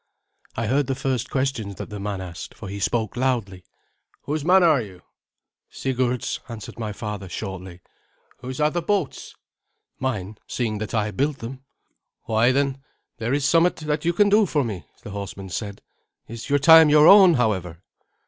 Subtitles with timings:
[0.57, 3.63] I heard the first questions that the man asked, for he spoke loudly.
[4.23, 5.03] "Whose man are you?"
[5.69, 7.81] "Sigurd's," answered my father shortly.
[8.37, 9.35] "Whose are the boats?"
[9.99, 11.63] "Mine, seeing that I built them."
[12.23, 12.81] "Why, then,
[13.19, 15.83] there is somewhat that you can do for me," the horseman said.
[16.27, 17.83] "Is your time your own, however?"